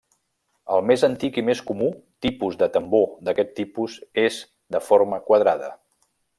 El 0.75 0.85
més 0.91 1.03
antic 1.07 1.37
i 1.41 1.43
més 1.49 1.61
comú 1.67 1.89
tipus 2.27 2.57
de 2.63 2.69
tambor 2.77 3.05
d'aquest 3.29 3.53
tipus 3.61 4.01
és 4.27 4.41
de 4.77 4.83
forma 4.91 5.25
quadrada. 5.31 5.75